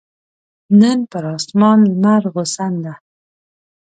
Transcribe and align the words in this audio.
نن 0.79 0.99
پر 1.11 1.23
اسمان 1.35 1.79
لمرغسن 1.89 2.73
ده 2.83 2.93